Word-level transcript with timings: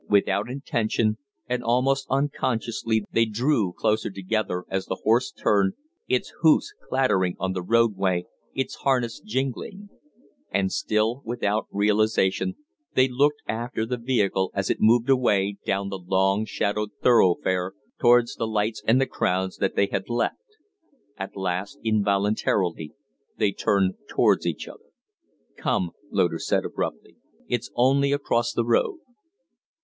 Without 0.09 0.49
intention 0.49 1.19
and 1.47 1.63
almost 1.63 2.07
unconsciously 2.09 3.03
they 3.11 3.25
drew 3.25 3.71
closer 3.71 4.09
together 4.09 4.65
as 4.67 4.87
the 4.87 4.99
horse 5.03 5.31
turned, 5.31 5.73
its 6.07 6.33
hoofs 6.41 6.73
clattering 6.89 7.35
on 7.39 7.53
the 7.53 7.61
roadway, 7.61 8.25
its 8.55 8.77
harness 8.77 9.19
jingling; 9.19 9.89
and, 10.49 10.71
still 10.71 11.21
without 11.23 11.67
realization, 11.69 12.55
they 12.95 13.07
looked 13.07 13.43
after 13.47 13.85
the 13.85 13.99
vehicle 13.99 14.49
as 14.55 14.71
it 14.71 14.79
moved 14.81 15.07
away 15.07 15.57
down 15.67 15.89
the 15.89 15.99
long, 15.99 16.45
shadowed 16.45 16.89
thoroughfare 17.03 17.73
towards 17.99 18.33
the 18.33 18.47
lights 18.47 18.81
and 18.87 18.99
the 18.99 19.05
crowds 19.05 19.57
that 19.57 19.75
they 19.75 19.85
had 19.85 20.09
left. 20.09 20.57
At 21.15 21.37
last 21.37 21.77
involuntarily 21.83 22.93
they 23.37 23.51
turned 23.51 23.93
towards 24.09 24.47
each 24.47 24.67
other. 24.67 24.89
"Come!" 25.57 25.91
Loder 26.09 26.39
said, 26.39 26.65
abruptly. 26.65 27.17
"It's 27.47 27.69
only 27.75 28.11
across 28.11 28.51
the 28.51 28.65
road." 28.65 28.97